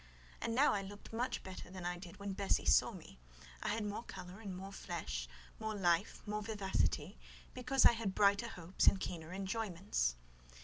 And 0.41 0.55
now 0.55 0.73
I 0.73 0.81
looked 0.81 1.13
much 1.13 1.43
better 1.43 1.69
than 1.69 1.85
I 1.85 1.99
did 1.99 2.17
when 2.17 2.33
Bessie 2.33 2.65
saw 2.65 2.91
me; 2.91 3.19
I 3.61 3.67
had 3.67 3.85
more 3.85 4.01
colour 4.01 4.39
and 4.39 4.57
more 4.57 4.71
flesh, 4.71 5.27
more 5.59 5.75
life, 5.75 6.23
more 6.25 6.41
vivacity, 6.41 7.19
because 7.53 7.85
I 7.85 7.91
had 7.91 8.15
brighter 8.15 8.47
hopes 8.47 8.87
and 8.87 8.99
keener 8.99 9.31
enjoyments. 9.31 10.15